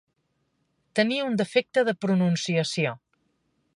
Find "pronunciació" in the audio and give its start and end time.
2.07-2.95